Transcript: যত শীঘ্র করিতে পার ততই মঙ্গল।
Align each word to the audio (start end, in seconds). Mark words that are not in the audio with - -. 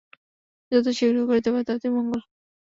যত 0.71 0.85
শীঘ্র 0.97 1.17
করিতে 1.29 1.49
পার 1.53 1.63
ততই 1.69 1.91
মঙ্গল। 1.95 2.19